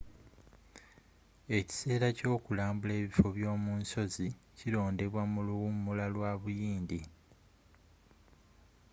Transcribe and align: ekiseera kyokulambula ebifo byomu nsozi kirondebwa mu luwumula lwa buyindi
ekiseera 1.57 2.07
kyokulambula 2.17 2.93
ebifo 3.01 3.25
byomu 3.35 3.71
nsozi 3.81 4.27
kirondebwa 4.57 5.21
mu 5.33 5.39
luwumula 5.47 6.05
lwa 6.13 6.31
buyindi 6.41 6.99